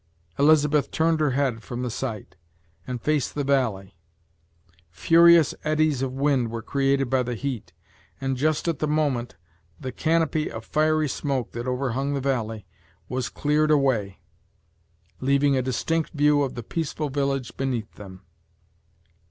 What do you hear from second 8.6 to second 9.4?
at the moment,